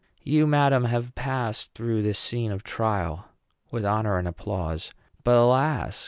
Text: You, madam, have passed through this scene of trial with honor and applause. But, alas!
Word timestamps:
You, 0.23 0.47
madam, 0.47 0.85
have 0.85 1.13
passed 1.13 1.75
through 1.75 2.01
this 2.01 2.17
scene 2.17 2.51
of 2.51 2.63
trial 2.63 3.25
with 3.69 3.85
honor 3.85 4.17
and 4.17 4.27
applause. 4.27 4.91
But, 5.23 5.37
alas! 5.37 5.99